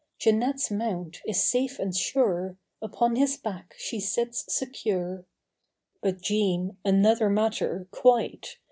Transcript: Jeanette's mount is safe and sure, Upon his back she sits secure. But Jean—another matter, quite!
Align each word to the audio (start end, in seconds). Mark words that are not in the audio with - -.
Jeanette's 0.17 0.71
mount 0.71 1.21
is 1.27 1.43
safe 1.43 1.77
and 1.77 1.95
sure, 1.95 2.57
Upon 2.81 3.17
his 3.17 3.37
back 3.37 3.75
she 3.77 3.99
sits 3.99 4.51
secure. 4.51 5.25
But 6.01 6.21
Jean—another 6.21 7.29
matter, 7.29 7.87
quite! 7.91 8.57